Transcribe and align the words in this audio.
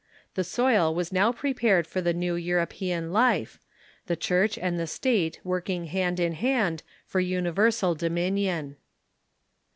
The 0.33 0.43
soil 0.43 0.95
was 0.95 1.11
now 1.13 1.31
prepared 1.31 1.85
for 1.85 2.01
the 2.01 2.11
new 2.11 2.33
European 2.33 3.13
life— 3.13 3.59
the 4.07 4.15
Church 4.15 4.57
and 4.57 4.79
the 4.79 4.87
State 4.87 5.39
work 5.43 5.67
inrj 5.67 5.89
hand 5.89 6.19
in 6.19 6.33
hand 6.33 6.81
for 7.05 7.19
universal 7.19 7.93
dominion. 7.93 8.77